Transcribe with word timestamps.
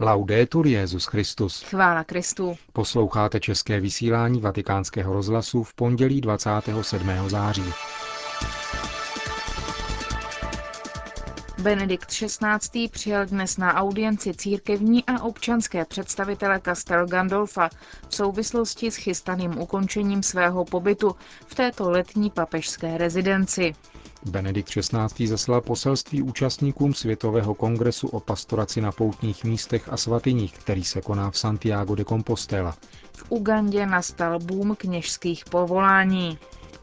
Laudetur 0.00 0.66
Jezus 0.66 1.04
Christus. 1.06 1.62
Chvála 1.62 2.04
Kristu. 2.04 2.56
Posloucháte 2.72 3.40
české 3.40 3.80
vysílání 3.80 4.40
Vatikánského 4.40 5.12
rozhlasu 5.12 5.62
v 5.62 5.74
pondělí 5.74 6.20
27. 6.20 7.10
září. 7.26 7.64
Benedikt 11.62 12.08
XVI. 12.08 12.88
přijal 12.88 13.26
dnes 13.26 13.56
na 13.56 13.74
audienci 13.74 14.34
církevní 14.34 15.04
a 15.04 15.22
občanské 15.22 15.84
představitele 15.84 16.60
Castel 16.64 17.06
Gandolfa 17.06 17.68
v 18.08 18.14
souvislosti 18.14 18.90
s 18.90 18.96
chystaným 18.96 19.58
ukončením 19.58 20.22
svého 20.22 20.64
pobytu 20.64 21.16
v 21.46 21.54
této 21.54 21.90
letní 21.90 22.30
papežské 22.30 22.98
rezidenci. 22.98 23.74
Benedikt 24.24 24.68
XVI. 24.70 25.26
zaslal 25.26 25.60
poselství 25.60 26.22
účastníkům 26.22 26.94
Světového 26.94 27.54
kongresu 27.54 28.08
o 28.08 28.20
pastoraci 28.20 28.80
na 28.80 28.92
poutních 28.92 29.44
místech 29.44 29.88
a 29.92 29.96
svatyních, 29.96 30.58
který 30.58 30.84
se 30.84 31.00
koná 31.00 31.30
v 31.30 31.38
Santiago 31.38 31.94
de 31.94 32.04
Compostela. 32.04 32.76
V 33.12 33.24
Ugandě 33.28 33.86
nastal 33.86 34.38
boom 34.38 34.76
kněžských 34.76 35.44
povolání. 35.44 36.38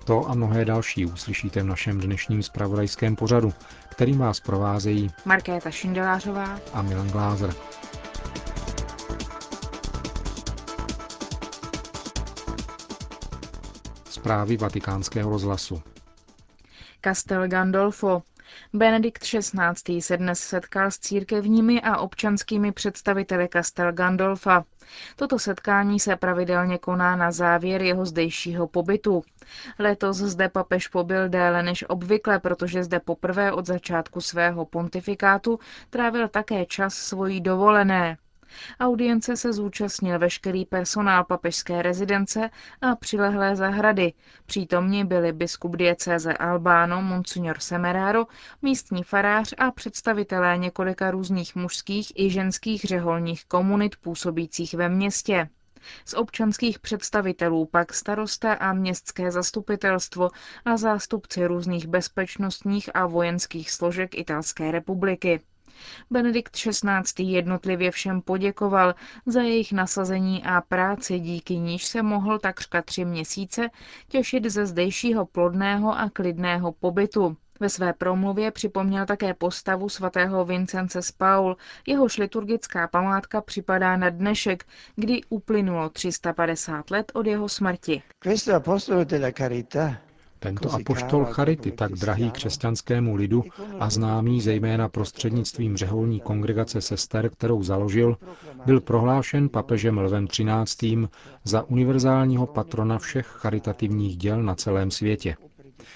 To 0.05 0.29
a 0.29 0.33
mnohé 0.33 0.65
další 0.65 1.05
uslyšíte 1.05 1.61
v 1.63 1.65
našem 1.65 1.99
dnešním 1.99 2.43
spravodajském 2.43 3.15
pořadu, 3.15 3.53
kterým 3.89 4.17
vás 4.17 4.39
provázejí 4.39 5.11
Markéta 5.25 5.71
Šindelářová 5.71 6.59
a 6.73 6.81
Milan 6.81 7.07
Glázer. 7.07 7.53
Zprávy 14.09 14.57
vatikánského 14.57 15.29
rozhlasu. 15.29 15.81
Castel 17.01 17.47
Gandolfo. 17.47 18.21
Benedikt 18.73 19.23
XVI. 19.23 20.01
se 20.01 20.17
dnes 20.17 20.39
setkal 20.39 20.91
s 20.91 20.99
církevními 20.99 21.81
a 21.81 21.97
občanskými 21.97 22.71
představiteli 22.71 23.49
Castel 23.53 23.91
Gandolfa. 23.93 24.65
Toto 25.15 25.39
setkání 25.39 25.99
se 25.99 26.15
pravidelně 26.15 26.77
koná 26.77 27.15
na 27.15 27.31
závěr 27.31 27.81
jeho 27.81 28.05
zdejšího 28.05 28.67
pobytu. 28.67 29.23
Letos 29.79 30.17
zde 30.17 30.49
papež 30.49 30.87
pobyl 30.87 31.29
déle 31.29 31.63
než 31.63 31.85
obvykle, 31.87 32.39
protože 32.39 32.83
zde 32.83 32.99
poprvé 32.99 33.51
od 33.51 33.65
začátku 33.65 34.21
svého 34.21 34.65
pontifikátu 34.65 35.59
trávil 35.89 36.27
také 36.27 36.65
čas 36.65 36.93
svojí 36.93 37.41
dovolené. 37.41 38.17
Audience 38.79 39.37
se 39.37 39.53
zúčastnil 39.53 40.19
veškerý 40.19 40.65
personál 40.65 41.23
papežské 41.23 41.81
rezidence 41.81 42.49
a 42.81 42.95
přilehlé 42.95 43.55
zahrady. 43.55 44.13
Přítomni 44.45 45.05
byli 45.05 45.33
biskup 45.33 45.75
diecéze 45.75 46.33
Albáno, 46.33 47.01
Monsignor 47.01 47.59
Semeraro, 47.59 48.25
místní 48.61 49.03
farář 49.03 49.53
a 49.57 49.71
představitelé 49.71 50.57
několika 50.57 51.11
různých 51.11 51.55
mužských 51.55 52.11
i 52.19 52.29
ženských 52.29 52.81
řeholních 52.81 53.45
komunit 53.45 53.95
působících 53.95 54.73
ve 54.73 54.89
městě. 54.89 55.49
Z 56.05 56.13
občanských 56.13 56.79
představitelů 56.79 57.65
pak 57.65 57.93
starosta 57.93 58.53
a 58.53 58.73
městské 58.73 59.31
zastupitelstvo 59.31 60.29
a 60.65 60.77
zástupci 60.77 61.45
různých 61.47 61.87
bezpečnostních 61.87 62.89
a 62.95 63.05
vojenských 63.05 63.71
složek 63.71 64.15
Italské 64.17 64.71
republiky. 64.71 65.41
Benedikt 66.11 66.55
XVI. 66.55 67.23
jednotlivě 67.23 67.91
všem 67.91 68.21
poděkoval 68.21 68.95
za 69.25 69.41
jejich 69.41 69.71
nasazení 69.71 70.43
a 70.43 70.61
práci, 70.61 71.19
díky 71.19 71.57
níž 71.57 71.85
se 71.85 72.01
mohl 72.01 72.39
takřka 72.39 72.81
tři 72.81 73.05
měsíce 73.05 73.69
těšit 74.07 74.45
ze 74.45 74.65
zdejšího 74.65 75.25
plodného 75.25 75.99
a 75.99 76.09
klidného 76.09 76.71
pobytu. 76.71 77.37
Ve 77.59 77.69
své 77.69 77.93
promluvě 77.93 78.51
připomněl 78.51 79.05
také 79.05 79.33
postavu 79.33 79.89
svatého 79.89 80.45
Vincence 80.45 81.01
z 81.01 81.11
Paul, 81.11 81.57
jehož 81.87 82.17
liturgická 82.17 82.87
památka 82.87 83.41
připadá 83.41 83.97
na 83.97 84.09
dnešek, 84.09 84.65
kdy 84.95 85.21
uplynulo 85.29 85.89
350 85.89 86.91
let 86.91 87.11
od 87.15 87.27
jeho 87.27 87.49
smrti. 87.49 88.01
Tento 90.45 90.73
apoštol 90.73 91.25
Charity, 91.25 91.71
tak 91.71 91.91
drahý 91.91 92.31
křesťanskému 92.31 93.15
lidu 93.15 93.43
a 93.79 93.89
známý 93.89 94.41
zejména 94.41 94.89
prostřednictvím 94.89 95.77
řeholní 95.77 96.19
kongregace 96.19 96.81
sester, 96.81 97.29
kterou 97.29 97.63
založil, 97.63 98.17
byl 98.65 98.81
prohlášen 98.81 99.49
papežem 99.49 99.97
Lvem 99.97 100.27
XIII. 100.27 101.07
za 101.43 101.63
univerzálního 101.63 102.47
patrona 102.47 102.99
všech 102.99 103.25
charitativních 103.25 104.17
děl 104.17 104.43
na 104.43 104.55
celém 104.55 104.91
světě. 104.91 105.35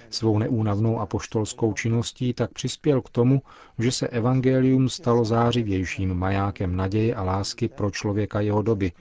Svou 0.10 0.40
neúnavnou 0.40 1.00
apoštolskou 1.00 1.74
činností 1.74 2.34
tak 2.34 2.52
přispěl 2.54 3.02
k 3.02 3.10
tomu, 3.10 3.42
že 3.80 3.92
se 3.92 4.08
evangelium 4.08 4.90
stalo 4.90 5.26
zářivějším 5.26 6.14
majákem 6.14 6.76
naděje 6.76 7.16
a 7.16 7.24
lásky 7.24 7.68
pro 7.68 7.92
člověka 7.92 8.40
jeho 8.42 8.62
doby, 8.62 8.92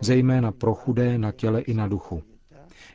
zejména 0.00 0.52
pro 0.52 0.74
chudé 0.74 1.18
na 1.18 1.32
těle 1.32 1.60
i 1.60 1.74
na 1.74 1.88
duchu. 1.88 2.22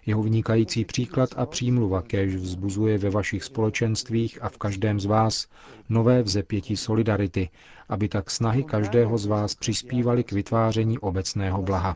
Jeho 0.05 0.23
vynikající 0.23 0.85
příklad 0.85 1.29
a 1.35 1.45
přímluva 1.45 2.01
kéž 2.01 2.35
vzbuzuje 2.35 2.97
ve 2.97 3.09
vašich 3.09 3.43
společenstvích 3.43 4.43
a 4.43 4.49
v 4.49 4.57
každém 4.57 4.99
z 4.99 5.05
vás 5.05 5.47
nové 5.89 6.23
vzepětí 6.23 6.77
solidarity, 6.77 7.49
aby 7.89 8.09
tak 8.09 8.31
snahy 8.31 8.63
každého 8.63 9.17
z 9.17 9.25
vás 9.25 9.55
přispívaly 9.55 10.23
k 10.23 10.31
vytváření 10.31 10.99
obecného 10.99 11.61
blaha. 11.61 11.95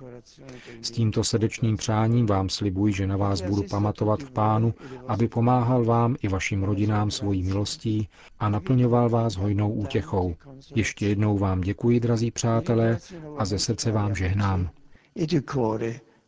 S 0.81 0.91
tímto 0.91 1.23
srdečným 1.23 1.78
přáním 1.78 2.25
vám 2.25 2.50
slibuji, 2.50 2.94
že 2.94 3.07
na 3.07 3.18
vás 3.18 3.41
budu 3.41 3.63
pamatovat 3.63 4.19
v 4.19 4.31
Pánu, 4.31 4.74
aby 5.07 5.28
pomáhal 5.28 5.85
vám 5.85 6.16
i 6.22 6.28
vašim 6.28 6.63
rodinám 6.63 7.12
svojí 7.12 7.44
milostí 7.44 8.09
a 8.39 8.50
naplňoval 8.50 9.09
vás 9.09 9.35
hojnou 9.35 9.72
útěchou. 9.72 10.35
Ještě 10.75 11.07
jednou 11.07 11.38
vám 11.38 11.62
děkuji, 11.62 12.00
drazí 12.00 12.31
přátelé, 12.31 12.97
a 13.38 13.45
ze 13.45 13.59
srdce 13.59 13.91
vám 13.91 14.16
žehnám. 14.16 14.69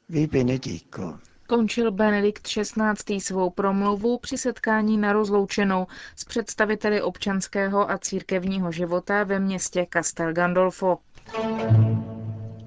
vi 0.09 0.27
benedico. 0.27 1.28
Končil 1.49 1.91
Benedikt 1.91 2.47
XVI. 2.47 3.19
svou 3.19 3.49
promluvu 3.49 4.17
při 4.17 4.37
setkání 4.37 4.97
na 4.97 5.13
rozloučenou 5.13 5.87
s 6.15 6.25
představiteli 6.25 7.01
občanského 7.01 7.91
a 7.91 7.97
církevního 7.97 8.71
života 8.71 9.23
ve 9.23 9.39
městě 9.39 9.87
Castel 9.93 10.33
Gandolfo. 10.33 10.97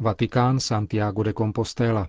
Vatikán 0.01 0.61
Santiago 0.61 1.23
de 1.23 1.33
Compostela. 1.33 2.09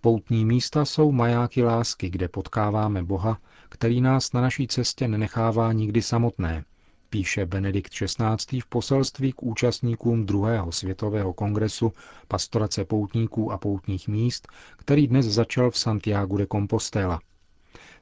Poutní 0.00 0.44
místa 0.44 0.84
jsou 0.84 1.12
majáky 1.12 1.62
lásky, 1.62 2.10
kde 2.10 2.28
potkáváme 2.28 3.02
Boha, 3.02 3.38
který 3.68 4.00
nás 4.00 4.32
na 4.32 4.40
naší 4.40 4.66
cestě 4.66 5.08
nenechává 5.08 5.72
nikdy 5.72 6.02
samotné, 6.02 6.64
píše 7.10 7.46
Benedikt 7.46 7.92
XVI. 7.92 8.60
v 8.60 8.66
poselství 8.66 9.32
k 9.32 9.42
účastníkům 9.42 10.26
druhého 10.26 10.72
světového 10.72 11.32
kongresu 11.32 11.92
pastorace 12.28 12.84
poutníků 12.84 13.52
a 13.52 13.58
poutních 13.58 14.08
míst, 14.08 14.48
který 14.76 15.06
dnes 15.06 15.26
začal 15.26 15.70
v 15.70 15.78
Santiago 15.78 16.36
de 16.36 16.46
Compostela. 16.52 17.20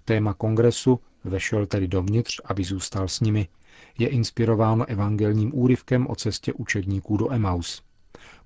Téma 0.04 0.34
kongresu 0.34 1.00
vešel 1.24 1.66
tedy 1.66 1.88
dovnitř, 1.88 2.40
aby 2.44 2.64
zůstal 2.64 3.08
s 3.08 3.20
nimi, 3.20 3.48
je 3.98 4.08
inspirováno 4.08 4.84
evangelním 4.88 5.50
úryvkem 5.54 6.06
o 6.06 6.14
cestě 6.14 6.52
učedníků 6.52 7.16
do 7.16 7.32
Emaus. 7.32 7.82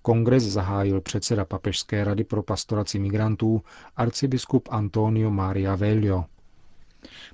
Kongres 0.03 0.43
zahájil 0.44 1.00
předseda 1.00 1.44
Papežské 1.44 2.04
rady 2.04 2.25
pro 2.25 2.43
pastoraci 2.43 2.99
migrantů 2.99 3.62
arcibiskup 3.97 4.69
Antonio 4.72 5.31
Maria 5.31 5.75
Velio. 5.76 6.25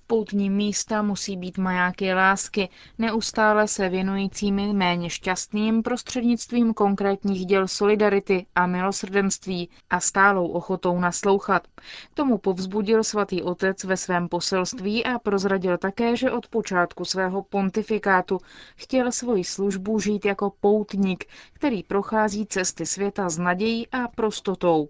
Poutní 0.07 0.51
místa 0.51 1.03
musí 1.03 1.37
být 1.37 1.59
majáky 1.59 2.15
lásky, 2.15 2.69
neustále 2.99 3.69
se 3.69 3.89
věnujícími 3.89 4.73
méně 4.73 5.11
šťastným 5.11 5.83
prostřednictvím 5.83 6.75
konkrétních 6.75 7.47
děl 7.47 7.69
solidarity 7.69 8.47
a 8.55 8.67
milosrdenství 8.67 9.71
a 9.91 10.01
stálou 10.01 10.49
ochotou 10.49 11.01
naslouchat. 11.01 11.67
K 12.13 12.15
tomu 12.15 12.39
povzbudil 12.39 13.05
svatý 13.05 13.43
otec 13.43 13.85
ve 13.85 13.97
svém 13.97 14.29
poselství 14.29 15.05
a 15.05 15.19
prozradil 15.19 15.79
také, 15.79 16.17
že 16.17 16.31
od 16.31 16.49
počátku 16.49 17.05
svého 17.05 17.43
pontifikátu 17.43 18.39
chtěl 18.77 19.13
svoji 19.13 19.45
službu 19.45 20.01
žít 20.01 20.25
jako 20.25 20.53
poutník, 20.61 21.25
který 21.53 21.83
prochází 21.83 22.47
cesty 22.47 22.87
světa 22.87 23.29
s 23.29 23.39
nadějí 23.39 23.89
a 23.89 24.09
prostotou. 24.09 24.89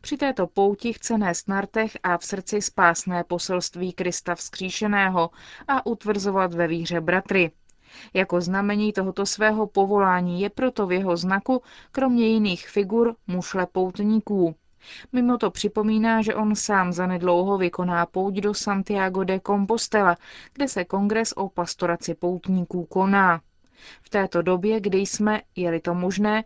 Při 0.00 0.16
této 0.16 0.46
pouti 0.46 0.92
chce 0.92 1.18
nést 1.18 1.48
na 1.48 1.60
rtech 1.60 1.96
a 2.02 2.18
v 2.18 2.24
srdci 2.24 2.62
spásné 2.62 3.24
poselství 3.24 3.92
Krista 3.92 4.34
vzkříšeného 4.34 5.30
a 5.68 5.86
utvrzovat 5.86 6.54
ve 6.54 6.66
víře 6.66 7.00
bratry. 7.00 7.50
Jako 8.14 8.40
znamení 8.40 8.92
tohoto 8.92 9.26
svého 9.26 9.66
povolání 9.66 10.40
je 10.40 10.50
proto 10.50 10.86
v 10.86 10.92
jeho 10.92 11.16
znaku, 11.16 11.62
kromě 11.92 12.26
jiných 12.26 12.68
figur, 12.68 13.16
mušle 13.26 13.66
poutníků. 13.66 14.54
Mimo 15.12 15.38
to 15.38 15.50
připomíná, 15.50 16.22
že 16.22 16.34
on 16.34 16.54
sám 16.54 16.92
zanedlouho 16.92 17.58
vykoná 17.58 18.06
pouť 18.06 18.34
do 18.34 18.54
Santiago 18.54 19.24
de 19.24 19.40
Compostela, 19.40 20.16
kde 20.52 20.68
se 20.68 20.84
kongres 20.84 21.32
o 21.32 21.48
pastoraci 21.48 22.14
poutníků 22.14 22.84
koná. 22.84 23.40
V 24.02 24.10
této 24.10 24.42
době, 24.42 24.80
kdy 24.80 24.98
jsme, 24.98 25.42
je-li 25.56 25.80
to 25.80 25.94
možné, 25.94 26.44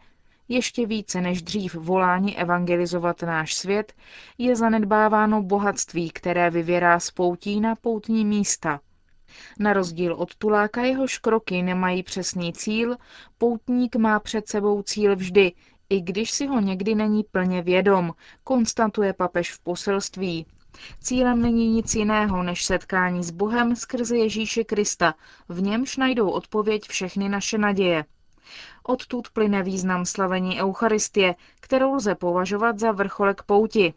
ještě 0.49 0.87
více 0.87 1.21
než 1.21 1.43
dřív 1.43 1.75
volání 1.75 2.39
evangelizovat 2.39 3.23
náš 3.23 3.55
svět, 3.55 3.93
je 4.39 4.57
zanedbáváno 4.57 5.43
bohatství, 5.43 6.11
které 6.11 6.51
vyvěrá 6.51 7.01
z 7.01 7.11
poutí 7.11 7.61
na 7.61 7.75
poutní 7.75 8.25
místa. 8.25 8.81
Na 9.59 9.73
rozdíl 9.73 10.15
od 10.15 10.35
tuláka 10.35 10.83
jehož 10.83 11.19
kroky 11.19 11.63
nemají 11.63 12.03
přesný 12.03 12.53
cíl, 12.53 12.97
poutník 13.39 13.97
má 13.97 14.21
před 14.21 14.49
sebou 14.49 14.83
cíl 14.83 15.17
vždy, 15.17 15.53
i 15.91 16.01
když 16.01 16.31
si 16.31 16.47
ho 16.47 16.61
někdy 16.61 16.95
není 16.95 17.25
plně 17.25 17.63
vědom, 17.63 18.13
konstatuje 18.45 19.13
papež 19.13 19.53
v 19.53 19.61
poselství. 19.61 20.47
Cílem 21.01 21.43
není 21.43 21.69
nic 21.69 21.95
jiného 21.95 22.43
než 22.43 22.65
setkání 22.65 23.25
s 23.25 23.31
Bohem 23.31 23.77
skrze 23.77 24.17
Ježíše 24.17 24.65
Krista, 24.65 25.15
v 25.49 25.63
němž 25.63 25.97
najdou 25.97 26.31
odpověď 26.31 26.83
všechny 26.89 27.29
naše 27.29 27.59
naděje. 27.59 28.05
Odtud 28.83 29.31
plyne 29.31 29.63
význam 29.63 30.07
slavení 30.07 30.61
Eucharistie, 30.63 31.35
kterou 31.61 31.95
lze 31.95 32.15
považovat 32.15 32.79
za 32.79 32.93
vrcholek 32.93 33.43
pouti. 33.43 33.95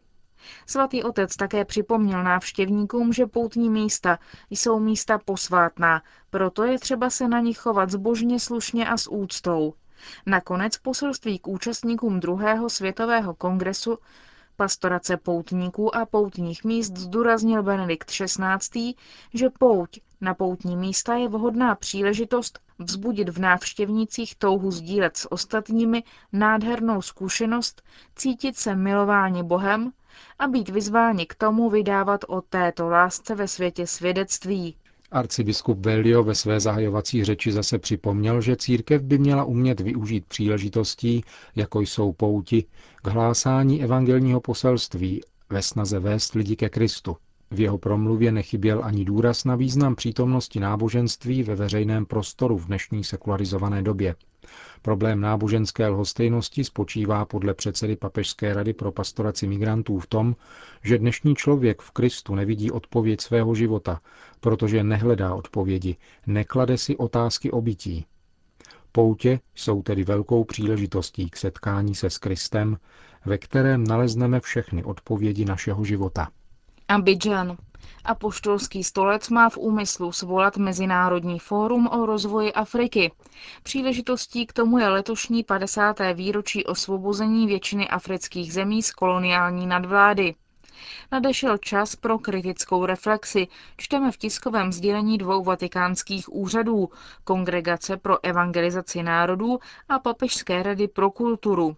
Svatý 0.66 1.04
otec 1.04 1.36
také 1.36 1.66
připomněl 1.66 2.24
návštěvníkům, 2.24 3.14
že 3.14 3.26
poutní 3.28 3.70
místa 3.70 4.20
jsou 4.50 4.80
místa 4.80 5.18
posvátná, 5.18 6.02
proto 6.30 6.64
je 6.64 6.80
třeba 6.80 7.10
se 7.10 7.28
na 7.28 7.40
nich 7.40 7.58
chovat 7.58 7.90
zbožně, 7.90 8.40
slušně 8.40 8.90
a 8.90 8.98
s 8.98 9.12
úctou. 9.12 9.74
Nakonec 10.26 10.78
poselství 10.78 11.40
k 11.40 11.48
účastníkům 11.48 12.20
druhého 12.20 12.70
světového 12.70 13.34
kongresu 13.34 13.98
pastorace 14.56 15.18
poutníků 15.18 15.96
a 15.96 16.06
poutních 16.06 16.64
míst 16.64 16.98
zdůraznil 16.98 17.64
Benedikt 17.64 18.12
XVI., 18.12 18.94
že 19.34 19.50
pouť 19.60 20.00
na 20.22 20.34
poutní 20.34 20.78
místa 20.78 21.16
je 21.16 21.30
vhodná 21.30 21.76
příležitost 21.76 22.60
vzbudit 22.80 23.30
v 23.30 23.40
návštěvnících 23.40 24.36
touhu 24.36 24.72
sdílet 24.72 25.18
s 25.18 25.32
ostatními 25.32 26.04
nádhernou 26.34 27.02
zkušenost, 27.02 27.82
cítit 28.16 28.58
se 28.58 28.76
milováni 28.76 29.44
Bohem 29.44 29.92
a 30.40 30.48
být 30.48 30.70
vyzváni 30.70 31.26
k 31.26 31.36
tomu 31.36 31.70
vydávat 31.70 32.22
o 32.28 32.42
této 32.42 32.90
lásce 32.90 33.36
ve 33.36 33.48
světě 33.48 33.88
svědectví. 33.88 34.76
Arcibiskup 35.14 35.86
Velio 35.86 36.24
ve 36.24 36.36
své 36.36 36.60
zahajovací 36.60 37.24
řeči 37.24 37.52
zase 37.52 37.80
připomněl, 37.80 38.42
že 38.42 38.56
církev 38.56 39.02
by 39.02 39.18
měla 39.18 39.44
umět 39.44 39.80
využít 39.80 40.26
příležitostí, 40.26 41.24
jako 41.56 41.82
jsou 41.82 42.12
pouti, 42.14 42.66
k 43.04 43.08
hlásání 43.08 43.84
evangelního 43.84 44.42
poselství 44.42 45.22
ve 45.50 45.62
snaze 45.62 46.00
vést 46.00 46.34
lidi 46.34 46.56
ke 46.56 46.70
Kristu. 46.70 47.18
V 47.52 47.60
jeho 47.60 47.78
promluvě 47.78 48.32
nechyběl 48.32 48.82
ani 48.84 49.06
důraz 49.06 49.46
na 49.46 49.56
význam 49.56 49.96
přítomnosti 49.96 50.60
náboženství 50.60 51.44
ve 51.44 51.56
veřejném 51.56 52.06
prostoru 52.06 52.58
v 52.58 52.66
dnešní 52.66 53.04
sekularizované 53.04 53.82
době. 53.82 54.16
Problém 54.82 55.22
náboženské 55.22 55.88
lhostejnosti 55.88 56.64
spočívá 56.64 57.26
podle 57.26 57.54
předsedy 57.54 57.96
Papežské 57.96 58.54
rady 58.54 58.74
pro 58.74 58.92
pastoraci 58.92 59.48
migrantů 59.48 60.00
v 60.00 60.08
tom, 60.08 60.36
že 60.84 60.98
dnešní 60.98 61.36
člověk 61.36 61.82
v 61.82 61.92
Kristu 61.92 62.36
nevidí 62.36 62.72
odpověď 62.72 63.22
svého 63.22 63.56
života, 63.56 64.02
protože 64.40 64.84
nehledá 64.84 65.34
odpovědi, 65.36 65.96
neklade 66.28 66.78
si 66.78 66.98
otázky 66.98 67.52
o 67.52 67.62
bytí. 67.62 68.06
Poutě 68.92 69.40
jsou 69.56 69.82
tedy 69.82 70.04
velkou 70.04 70.44
příležitostí 70.44 71.30
k 71.30 71.38
setkání 71.38 71.96
se 71.96 72.10
s 72.10 72.18
Kristem, 72.18 72.78
ve 73.26 73.38
kterém 73.38 73.84
nalezneme 73.84 74.40
všechny 74.40 74.84
odpovědi 74.84 75.46
našeho 75.46 75.84
života. 75.86 76.28
Abidjan. 76.92 77.58
Apoštolský 78.06 78.84
stolec 78.84 79.30
má 79.30 79.50
v 79.50 79.58
úmyslu 79.58 80.12
svolat 80.12 80.58
Mezinárodní 80.58 81.40
fórum 81.40 81.88
o 81.88 82.06
rozvoji 82.06 82.54
Afriky. 82.54 83.12
Příležitostí 83.64 84.46
k 84.46 84.54
tomu 84.54 84.78
je 84.78 84.90
letošní 84.90 85.44
50. 85.44 85.98
výročí 86.14 86.66
osvobození 86.66 87.48
většiny 87.48 87.90
afrických 87.90 88.54
zemí 88.54 88.84
z 88.84 88.92
koloniální 88.92 89.68
nadvlády. 89.68 90.36
Nadešel 91.12 91.58
čas 91.58 91.96
pro 91.96 92.20
kritickou 92.20 92.86
reflexi, 92.86 93.48
čteme 93.78 94.12
v 94.12 94.18
tiskovém 94.18 94.72
sdělení 94.72 95.18
dvou 95.18 95.44
vatikánských 95.44 96.34
úřadů, 96.34 96.90
Kongregace 97.24 97.98
pro 97.98 98.26
evangelizaci 98.26 99.04
národů 99.04 99.60
a 99.90 100.00
Papežské 100.00 100.64
rady 100.64 100.88
pro 100.88 101.12
kulturu. 101.12 101.76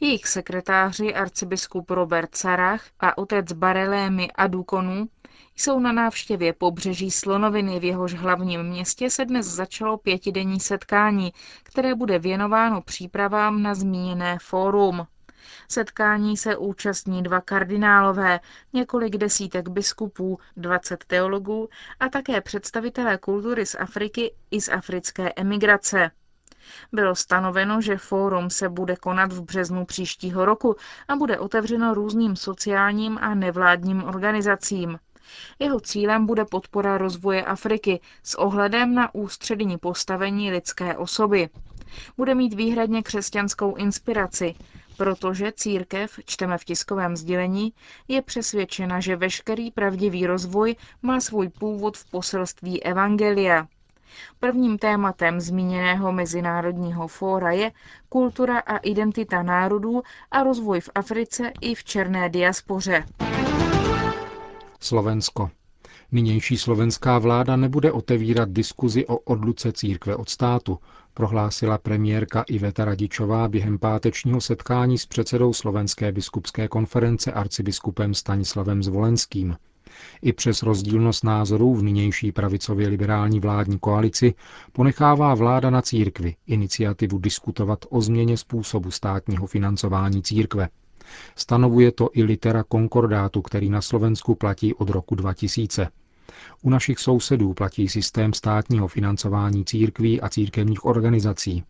Jejich 0.00 0.26
sekretáři 0.26 1.14
arcibiskup 1.14 1.90
Robert 1.90 2.36
Sarach 2.36 2.84
a 3.00 3.18
otec 3.18 3.52
Barelémy 3.52 4.30
Adukonu 4.32 5.08
jsou 5.56 5.80
na 5.80 5.92
návštěvě 5.92 6.52
pobřeží 6.52 7.10
Slonoviny, 7.10 7.80
v 7.80 7.84
jehož 7.84 8.14
hlavním 8.14 8.62
městě 8.62 9.10
se 9.10 9.24
dnes 9.24 9.46
začalo 9.46 9.96
pětidenní 9.98 10.60
setkání, 10.60 11.32
které 11.62 11.94
bude 11.94 12.18
věnováno 12.18 12.82
přípravám 12.82 13.62
na 13.62 13.74
zmíněné 13.74 14.38
fórum. 14.42 15.06
Setkání 15.68 16.36
se 16.36 16.56
účastní 16.56 17.22
dva 17.22 17.40
kardinálové, 17.40 18.40
několik 18.72 19.16
desítek 19.16 19.68
biskupů, 19.68 20.38
20 20.56 21.04
teologů 21.04 21.68
a 22.00 22.08
také 22.08 22.40
představitelé 22.40 23.18
kultury 23.18 23.66
z 23.66 23.74
Afriky 23.74 24.34
i 24.50 24.60
z 24.60 24.68
africké 24.68 25.32
emigrace. 25.36 26.10
Bylo 26.92 27.14
stanoveno, 27.14 27.80
že 27.80 27.96
fórum 27.96 28.50
se 28.50 28.68
bude 28.68 28.96
konat 28.96 29.32
v 29.32 29.42
březnu 29.42 29.84
příštího 29.84 30.44
roku 30.44 30.76
a 31.08 31.16
bude 31.16 31.38
otevřeno 31.38 31.94
různým 31.94 32.36
sociálním 32.36 33.18
a 33.20 33.34
nevládním 33.34 34.04
organizacím. 34.04 34.98
Jeho 35.58 35.80
cílem 35.80 36.26
bude 36.26 36.44
podpora 36.44 36.98
rozvoje 36.98 37.44
Afriky 37.44 38.00
s 38.22 38.34
ohledem 38.34 38.94
na 38.94 39.14
ústřední 39.14 39.78
postavení 39.78 40.50
lidské 40.50 40.96
osoby. 40.96 41.48
Bude 42.16 42.34
mít 42.34 42.54
výhradně 42.54 43.02
křesťanskou 43.02 43.74
inspiraci, 43.74 44.54
protože 44.96 45.52
církev, 45.52 46.20
čteme 46.26 46.58
v 46.58 46.64
tiskovém 46.64 47.16
sdělení, 47.16 47.72
je 48.08 48.22
přesvědčena, 48.22 49.00
že 49.00 49.16
veškerý 49.16 49.70
pravdivý 49.70 50.26
rozvoj 50.26 50.76
má 51.02 51.20
svůj 51.20 51.48
původ 51.48 51.96
v 51.96 52.10
poselství 52.10 52.82
Evangelia. 52.82 53.66
Prvním 54.40 54.78
tématem 54.78 55.40
zmíněného 55.40 56.12
mezinárodního 56.12 57.08
fóra 57.08 57.52
je 57.52 57.72
kultura 58.08 58.58
a 58.58 58.76
identita 58.76 59.42
národů 59.42 60.02
a 60.30 60.42
rozvoj 60.42 60.80
v 60.80 60.90
Africe 60.94 61.52
i 61.60 61.74
v 61.74 61.84
černé 61.84 62.28
diaspoře. 62.28 63.04
Slovensko. 64.80 65.50
Nynější 66.12 66.58
slovenská 66.58 67.18
vláda 67.18 67.56
nebude 67.56 67.92
otevírat 67.92 68.50
diskuzi 68.50 69.06
o 69.06 69.16
odluce 69.18 69.72
církve 69.72 70.16
od 70.16 70.28
státu, 70.28 70.78
prohlásila 71.14 71.78
premiérka 71.78 72.42
Iveta 72.42 72.84
Radičová 72.84 73.48
během 73.48 73.78
pátečního 73.78 74.40
setkání 74.40 74.98
s 74.98 75.06
předsedou 75.06 75.52
Slovenské 75.52 76.12
biskupské 76.12 76.68
konference 76.68 77.32
arcibiskupem 77.32 78.14
Stanislavem 78.14 78.82
Zvolenským. 78.82 79.56
I 80.22 80.32
přes 80.32 80.62
rozdílnost 80.62 81.24
názorů 81.24 81.74
v 81.74 81.82
nynější 81.82 82.32
pravicově 82.32 82.88
liberální 82.88 83.40
vládní 83.40 83.78
koalici 83.78 84.34
ponechává 84.72 85.34
vláda 85.34 85.70
na 85.70 85.82
církvi 85.82 86.34
iniciativu 86.46 87.18
diskutovat 87.18 87.78
o 87.90 88.00
změně 88.00 88.36
způsobu 88.36 88.90
státního 88.90 89.46
financování 89.46 90.22
církve. 90.22 90.68
Stanovuje 91.36 91.92
to 91.92 92.10
i 92.12 92.22
litera 92.22 92.62
konkordátu, 92.62 93.42
který 93.42 93.70
na 93.70 93.82
Slovensku 93.82 94.34
platí 94.34 94.74
od 94.74 94.90
roku 94.90 95.14
2000. 95.14 95.88
U 96.62 96.70
našich 96.70 96.98
sousedů 96.98 97.54
platí 97.54 97.88
systém 97.88 98.32
státního 98.32 98.88
financování 98.88 99.64
církví 99.64 100.20
a 100.20 100.28
církevních 100.28 100.84
organizací. 100.84 101.64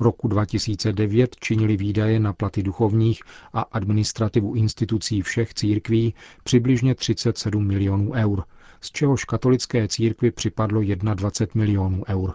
Roku 0.00 0.28
2009 0.28 1.36
činili 1.40 1.76
výdaje 1.76 2.20
na 2.20 2.32
platy 2.32 2.62
duchovních 2.62 3.22
a 3.52 3.60
administrativu 3.60 4.54
institucí 4.54 5.22
všech 5.22 5.54
církví 5.54 6.14
přibližně 6.44 6.94
37 6.94 7.66
milionů 7.66 8.12
eur, 8.12 8.44
z 8.80 8.90
čehož 8.90 9.24
katolické 9.24 9.88
církvi 9.88 10.30
připadlo 10.30 10.80
21 11.14 11.60
milionů 11.64 12.02
eur. 12.08 12.34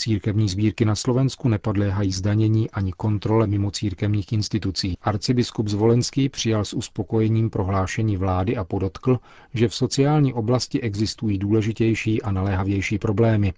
Církevní 0.00 0.48
sbírky 0.48 0.84
na 0.84 0.94
Slovensku 0.94 1.48
nepodléhají 1.48 2.12
zdanění 2.12 2.70
ani 2.70 2.92
kontrole 2.92 3.46
mimo 3.46 3.70
církevních 3.70 4.32
institucí. 4.32 4.96
Arcibiskup 5.02 5.68
Zvolenský 5.68 6.28
přijal 6.28 6.64
s 6.64 6.74
uspokojením 6.74 7.50
prohlášení 7.50 8.16
vlády 8.16 8.56
a 8.56 8.64
podotkl, 8.64 9.18
že 9.54 9.68
v 9.68 9.74
sociální 9.74 10.32
oblasti 10.32 10.80
existují 10.80 11.38
důležitější 11.38 12.22
a 12.22 12.32
naléhavější 12.32 12.98
problémy. 12.98 13.52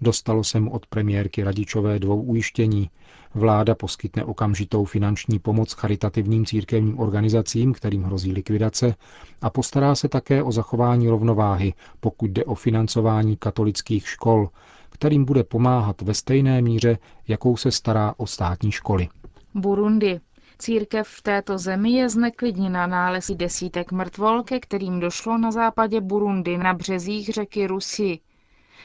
Dostalo 0.00 0.44
se 0.44 0.60
mu 0.60 0.70
od 0.70 0.86
premiérky 0.86 1.44
Radičové 1.44 1.98
dvou 1.98 2.22
ujištění. 2.22 2.90
Vláda 3.34 3.74
poskytne 3.74 4.24
okamžitou 4.24 4.84
finanční 4.84 5.38
pomoc 5.38 5.72
charitativním 5.72 6.46
církevním 6.46 7.00
organizacím, 7.00 7.72
kterým 7.72 8.02
hrozí 8.02 8.32
likvidace, 8.32 8.94
a 9.42 9.50
postará 9.50 9.94
se 9.94 10.08
také 10.08 10.42
o 10.42 10.52
zachování 10.52 11.08
rovnováhy, 11.08 11.74
pokud 12.00 12.30
jde 12.30 12.44
o 12.44 12.54
financování 12.54 13.36
katolických 13.36 14.08
škol, 14.08 14.48
kterým 14.94 15.24
bude 15.24 15.44
pomáhat 15.44 16.02
ve 16.02 16.14
stejné 16.14 16.62
míře, 16.62 16.98
jakou 17.28 17.56
se 17.56 17.70
stará 17.70 18.14
o 18.16 18.26
státní 18.26 18.72
školy. 18.72 19.08
Burundi. 19.54 20.20
Církev 20.58 21.08
v 21.08 21.22
této 21.22 21.58
zemi 21.58 21.90
je 21.90 22.08
zneklidněna 22.08 22.86
nálezí 22.86 23.34
desítek 23.34 23.92
mrtvol, 23.92 24.42
ke 24.42 24.60
kterým 24.60 25.00
došlo 25.00 25.38
na 25.38 25.50
západě 25.50 26.00
Burundi 26.00 26.58
na 26.58 26.74
březích 26.74 27.28
řeky 27.28 27.66
Rusi. 27.66 28.18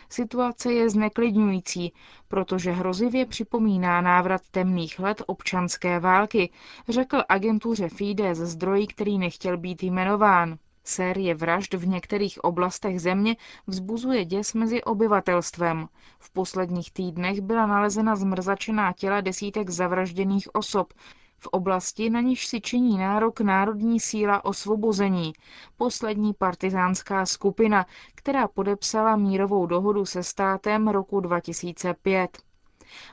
Situace 0.09 0.73
je 0.73 0.89
zneklidňující, 0.89 1.93
protože 2.27 2.71
hrozivě 2.71 3.25
připomíná 3.25 4.01
návrat 4.01 4.41
temných 4.51 4.99
let 4.99 5.21
občanské 5.27 5.99
války, 5.99 6.49
řekl 6.89 7.23
agentuře 7.29 7.89
Fides 7.89 8.37
zdroj, 8.37 8.87
který 8.87 9.17
nechtěl 9.17 9.57
být 9.57 9.83
jmenován. 9.83 10.57
Série 10.89 11.35
vražd 11.35 11.73
v 11.73 11.87
některých 11.87 12.43
oblastech 12.43 13.01
země 13.01 13.35
vzbuzuje 13.67 14.25
děs 14.25 14.53
mezi 14.53 14.83
obyvatelstvem. 14.83 15.87
V 16.19 16.31
posledních 16.33 16.91
týdnech 16.91 17.41
byla 17.41 17.65
nalezena 17.65 18.15
zmrzačená 18.15 18.93
těla 18.93 19.21
desítek 19.21 19.69
zavražděných 19.69 20.55
osob, 20.55 20.93
v 21.41 21.47
oblasti, 21.47 22.09
na 22.09 22.21
níž 22.21 22.47
si 22.47 22.61
činí 22.61 22.97
nárok 22.97 23.39
Národní 23.41 23.99
síla 23.99 24.45
osvobození, 24.45 25.33
poslední 25.77 26.33
partizánská 26.33 27.25
skupina, 27.25 27.85
která 28.15 28.47
podepsala 28.47 29.15
mírovou 29.15 29.65
dohodu 29.65 30.05
se 30.05 30.23
státem 30.23 30.87
roku 30.87 31.19
2005. 31.19 32.37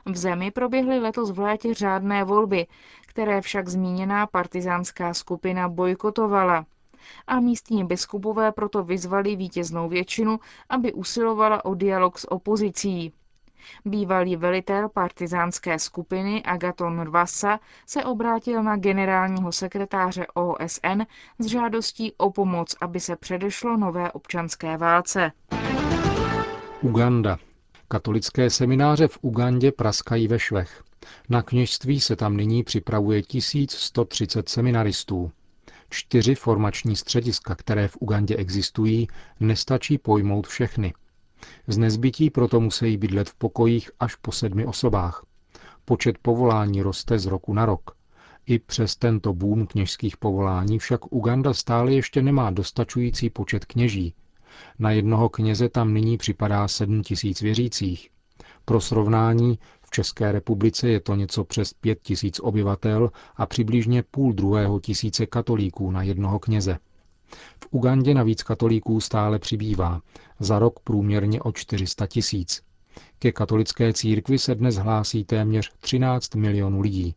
V 0.05 0.17
zemi 0.17 0.51
proběhly 0.51 0.99
letos 0.99 1.31
v 1.31 1.39
létě 1.39 1.73
řádné 1.73 2.23
volby, 2.23 2.67
které 3.07 3.41
však 3.41 3.67
zmíněná 3.67 4.27
partizánská 4.27 5.13
skupina 5.13 5.69
bojkotovala. 5.69 6.65
A 7.27 7.39
místní 7.39 7.83
biskupové 7.85 8.51
proto 8.51 8.83
vyzvali 8.83 9.35
vítěznou 9.35 9.89
většinu, 9.89 10.39
aby 10.69 10.93
usilovala 10.93 11.65
o 11.65 11.75
dialog 11.75 12.19
s 12.19 12.31
opozicí. 12.31 13.13
Bývalý 13.85 14.35
velitel 14.35 14.89
partizánské 14.89 15.79
skupiny 15.79 16.43
Agaton 16.43 17.01
Rvasa 17.01 17.59
se 17.85 18.03
obrátil 18.03 18.63
na 18.63 18.77
generálního 18.77 19.51
sekretáře 19.51 20.25
OSN 20.33 21.01
s 21.39 21.45
žádostí 21.45 22.13
o 22.17 22.31
pomoc, 22.31 22.75
aby 22.81 22.99
se 22.99 23.15
předešlo 23.15 23.77
nové 23.77 24.11
občanské 24.11 24.77
válce. 24.77 25.31
Uganda. 26.81 27.37
Katolické 27.87 28.49
semináře 28.49 29.07
v 29.07 29.17
Ugandě 29.21 29.71
praskají 29.71 30.27
ve 30.27 30.39
švech. 30.39 30.83
Na 31.29 31.41
kněžství 31.41 31.99
se 31.99 32.15
tam 32.15 32.37
nyní 32.37 32.63
připravuje 32.63 33.21
1130 33.21 34.49
seminaristů. 34.49 35.31
Čtyři 35.89 36.35
formační 36.35 36.95
střediska, 36.95 37.55
které 37.55 37.87
v 37.87 37.97
Ugandě 37.99 38.35
existují, 38.35 39.07
nestačí 39.39 39.97
pojmout 39.97 40.47
všechny– 40.47 40.93
z 41.67 41.77
nezbytí 41.77 42.29
proto 42.29 42.59
musí 42.59 42.97
bydlet 42.97 43.29
v 43.29 43.35
pokojích 43.35 43.91
až 43.99 44.15
po 44.15 44.31
sedmi 44.31 44.65
osobách. 44.65 45.25
Počet 45.85 46.17
povolání 46.17 46.81
roste 46.81 47.19
z 47.19 47.25
roku 47.25 47.53
na 47.53 47.65
rok. 47.65 47.91
I 48.45 48.59
přes 48.59 48.95
tento 48.95 49.33
boom 49.33 49.67
kněžských 49.67 50.17
povolání 50.17 50.79
však 50.79 51.13
Uganda 51.13 51.53
stále 51.53 51.93
ještě 51.93 52.21
nemá 52.21 52.51
dostačující 52.51 53.29
počet 53.29 53.65
kněží. 53.65 54.13
Na 54.79 54.91
jednoho 54.91 55.29
kněze 55.29 55.69
tam 55.69 55.93
nyní 55.93 56.17
připadá 56.17 56.67
7 56.67 57.01
tisíc 57.01 57.41
věřících. 57.41 58.09
Pro 58.65 58.81
srovnání, 58.81 59.59
v 59.87 59.91
České 59.91 60.31
republice 60.31 60.89
je 60.89 60.99
to 60.99 61.15
něco 61.15 61.43
přes 61.43 61.73
5 61.73 62.01
tisíc 62.01 62.39
obyvatel 62.39 63.11
a 63.35 63.45
přibližně 63.45 64.03
půl 64.03 64.33
druhého 64.33 64.79
tisíce 64.79 65.25
katolíků 65.25 65.91
na 65.91 66.03
jednoho 66.03 66.39
kněze. 66.39 66.77
V 67.63 67.67
Ugandě 67.71 68.13
navíc 68.13 68.43
katolíků 68.43 69.01
stále 69.01 69.39
přibývá, 69.39 70.01
za 70.39 70.59
rok 70.59 70.79
průměrně 70.79 71.41
o 71.41 71.51
400 71.51 72.07
tisíc. 72.07 72.61
Ke 73.19 73.31
katolické 73.31 73.93
církvi 73.93 74.39
se 74.39 74.55
dnes 74.55 74.75
hlásí 74.75 75.23
téměř 75.23 75.71
13 75.79 76.35
milionů 76.35 76.81
lidí. 76.81 77.15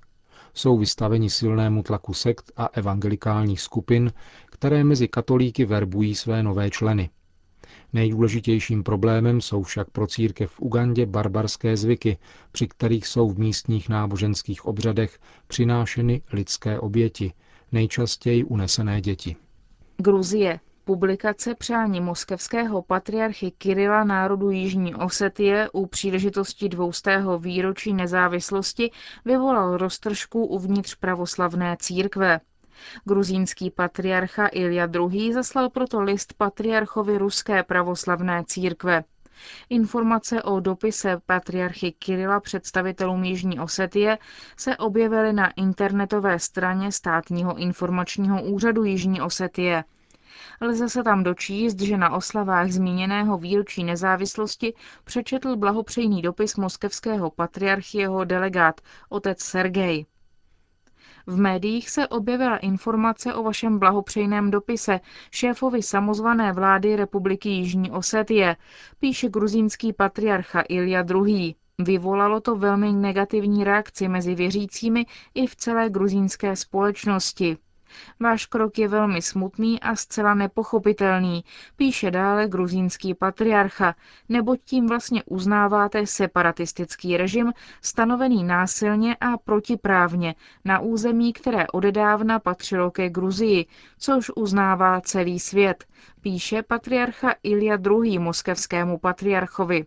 Jsou 0.55 0.79
vystaveni 0.79 1.31
silnému 1.31 1.83
tlaku 1.83 2.15
sekt 2.15 2.53
a 2.57 2.67
evangelikálních 2.67 3.61
skupin, 3.61 4.13
které 4.47 4.85
mezi 4.85 5.09
katolíky 5.09 5.65
verbují 5.65 6.15
své 6.15 6.43
nové 6.43 6.71
členy. 6.71 7.11
Nejdůležitějším 7.93 8.83
problémem 8.83 9.41
jsou 9.41 9.63
však 9.63 9.91
pro 9.91 10.07
církev 10.07 10.51
v 10.51 10.61
Ugandě 10.61 11.07
barbarské 11.07 11.77
zvyky, 11.77 12.19
při 12.53 12.69
kterých 12.69 13.07
jsou 13.07 13.31
v 13.31 13.39
místních 13.39 13.89
náboženských 13.89 14.65
obřadech 14.67 15.19
přinášeny 15.47 16.23
lidské 16.33 16.81
oběti, 16.81 17.33
nejčastěji 17.73 18.45
unesené 18.45 19.01
děti. 19.01 19.37
Gruzie. 19.97 20.61
Publikace 20.85 21.55
přání 21.55 22.01
moskevského 22.01 22.83
patriarchy 22.83 23.51
Kirila 23.51 24.05
národu 24.05 24.51
Jižní 24.51 24.95
Osetie 24.95 25.71
u 25.73 25.87
příležitosti 25.87 26.69
dvoustého 26.69 27.39
výročí 27.39 27.93
nezávislosti 27.93 28.91
vyvolal 29.25 29.77
roztržku 29.77 30.47
uvnitř 30.47 30.95
pravoslavné 30.95 31.77
církve. 31.81 32.41
Gruzínský 33.05 33.71
patriarcha 33.71 34.49
Ilja 34.53 34.89
II. 34.95 35.33
zaslal 35.33 35.71
proto 35.71 36.01
list 36.01 36.35
patriarchovi 36.35 37.19
ruské 37.19 37.63
pravoslavné 37.63 38.45
církve. 38.47 39.05
Informace 39.69 40.43
o 40.43 40.61
dopise 40.61 41.21
patriarchy 41.27 41.93
Kirila 41.93 42.41
představitelům 42.41 43.25
Jižní 43.25 43.61
Osetie 43.61 44.19
se 44.57 44.77
objevily 44.77 45.33
na 45.33 45.51
internetové 45.51 46.39
straně 46.39 46.93
státního 46.93 47.57
informačního 47.57 48.43
úřadu 48.43 48.85
Jižní 48.85 49.21
Osetie. 49.21 49.85
Lze 50.61 50.89
se 50.89 51.03
tam 51.03 51.23
dočíst, 51.23 51.81
že 51.81 51.97
na 51.97 52.11
oslavách 52.13 52.71
zmíněného 52.71 53.39
výročí 53.39 53.85
nezávislosti 53.85 54.75
přečetl 55.05 55.57
blahopřejný 55.57 56.23
dopis 56.23 56.57
moskevského 56.57 57.31
patriarchieho 57.31 58.25
delegát 58.25 58.81
otec 59.09 59.43
Sergej. 59.43 60.07
V 61.27 61.41
médiích 61.41 61.91
se 61.91 62.09
objevila 62.09 62.57
informace 62.57 63.35
o 63.35 63.43
vašem 63.43 63.79
blahopřejném 63.79 64.51
dopise 64.51 65.01
šéfovi 65.31 65.83
samozvané 65.83 66.53
vlády 66.53 66.97
Republiky 66.97 67.49
Jižní 67.49 67.91
Osetie, 67.91 68.57
píše 68.99 69.29
gruzínský 69.29 69.93
patriarcha 69.93 70.63
Ilja 70.69 71.05
II. 71.27 71.55
Vyvolalo 71.79 72.41
to 72.41 72.57
velmi 72.57 72.93
negativní 72.93 73.65
reakci 73.65 74.09
mezi 74.09 74.35
věřícími 74.35 75.07
i 75.35 75.47
v 75.47 75.57
celé 75.57 75.91
gruzínské 75.91 76.57
společnosti. 76.57 77.57
Váš 78.21 78.47
krok 78.47 78.79
je 78.79 78.89
velmi 78.89 79.23
smutný 79.23 79.81
a 79.81 79.97
zcela 79.97 80.35
nepochopitelný, 80.35 81.45
píše 81.77 82.11
dále 82.11 82.49
gruzínský 82.49 83.15
patriarcha, 83.15 83.95
neboť 84.29 84.61
tím 84.65 84.87
vlastně 84.87 85.23
uznáváte 85.27 86.07
separatistický 86.07 87.17
režim 87.17 87.53
stanovený 87.83 88.45
násilně 88.45 89.17
a 89.21 89.37
protiprávně 89.37 90.35
na 90.65 90.79
území, 90.79 91.33
které 91.33 91.67
odedávna 91.67 92.39
patřilo 92.39 92.91
ke 92.91 93.11
Gruzii, 93.11 93.67
což 93.99 94.31
uznává 94.37 95.01
celý 95.01 95.41
svět, 95.41 95.85
píše 96.21 96.63
patriarcha 96.63 97.35
Ilja 97.43 97.79
II. 97.87 98.19
moskevskému 98.19 98.99
patriarchovi. 98.99 99.87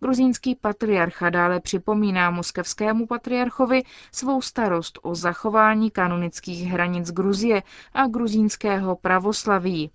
Gruzínský 0.00 0.54
patriarcha 0.54 1.30
dále 1.30 1.60
připomíná 1.60 2.30
moskevskému 2.30 3.06
patriarchovi 3.06 3.82
svou 4.12 4.42
starost 4.42 4.98
o 5.02 5.14
zachování 5.14 5.90
kanonických 5.90 6.68
hranic 6.68 7.10
Gruzie 7.10 7.62
a 7.92 8.06
gruzínského 8.06 8.96
pravoslaví. 8.96 9.90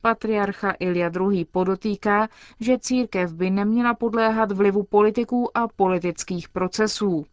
Patriarcha 0.00 0.74
Ilja 0.78 1.10
II. 1.30 1.44
podotýká, 1.44 2.28
že 2.60 2.78
církev 2.78 3.32
by 3.32 3.50
neměla 3.50 3.94
podléhat 3.94 4.52
vlivu 4.52 4.82
politiků 4.82 5.56
a 5.56 5.68
politických 5.68 6.48
procesů. 6.48 7.26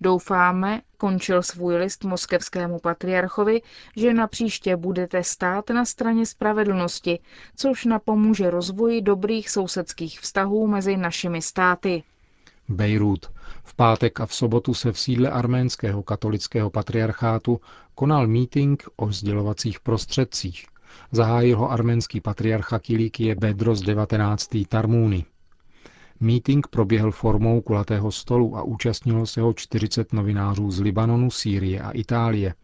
Doufáme, 0.00 0.82
končil 0.96 1.42
svůj 1.42 1.76
list 1.76 2.04
moskevskému 2.04 2.78
patriarchovi, 2.78 3.62
že 3.96 4.14
na 4.14 4.26
příště 4.26 4.76
budete 4.76 5.24
stát 5.24 5.70
na 5.70 5.84
straně 5.84 6.26
spravedlnosti, 6.26 7.18
což 7.56 7.84
napomůže 7.84 8.50
rozvoji 8.50 9.02
dobrých 9.02 9.50
sousedských 9.50 10.20
vztahů 10.20 10.66
mezi 10.66 10.96
našimi 10.96 11.42
státy. 11.42 12.02
Bejrút. 12.68 13.30
V 13.64 13.74
pátek 13.74 14.20
a 14.20 14.26
v 14.26 14.34
sobotu 14.34 14.74
se 14.74 14.92
v 14.92 14.98
sídle 14.98 15.30
arménského 15.30 16.02
katolického 16.02 16.70
patriarchátu 16.70 17.60
konal 17.94 18.26
meeting 18.26 18.82
o 18.96 19.12
sdělovacích 19.12 19.80
prostředcích. 19.80 20.66
Zahájil 21.12 21.58
ho 21.58 21.70
arménský 21.70 22.20
patriarcha 22.20 22.78
Kilikie 22.78 23.34
Bedros 23.34 23.80
19. 23.80 24.56
Tarmúny. 24.68 25.24
Meeting 26.20 26.66
proběhl 26.66 27.10
formou 27.10 27.60
kulatého 27.60 28.12
stolu 28.12 28.56
a 28.56 28.62
účastnilo 28.62 29.26
se 29.26 29.40
ho 29.40 29.52
40 29.52 30.12
novinářů 30.12 30.70
z 30.70 30.80
Libanonu, 30.80 31.30
Sýrie 31.30 31.80
a 31.80 31.90
Itálie. 31.90 32.54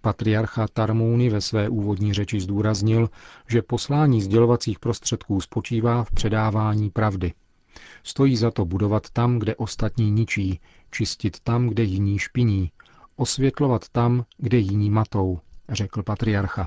Patriarcha 0.00 0.66
Tarmouny 0.72 1.28
ve 1.30 1.40
své 1.40 1.68
úvodní 1.68 2.12
řeči 2.14 2.40
zdůraznil, 2.40 3.10
že 3.48 3.62
poslání 3.62 4.22
sdělovacích 4.22 4.78
prostředků 4.78 5.40
spočívá 5.40 6.04
v 6.04 6.10
předávání 6.10 6.90
pravdy. 6.90 7.32
Stojí 8.02 8.36
za 8.36 8.50
to 8.50 8.64
budovat 8.64 9.10
tam, 9.10 9.38
kde 9.38 9.56
ostatní 9.56 10.10
ničí, 10.10 10.60
čistit 10.90 11.40
tam, 11.40 11.68
kde 11.68 11.82
jiní 11.82 12.18
špiní, 12.18 12.70
osvětlovat 13.16 13.88
tam, 13.88 14.24
kde 14.38 14.58
jiní 14.58 14.90
matou, 14.90 15.38
řekl 15.68 16.02
patriarcha. 16.02 16.66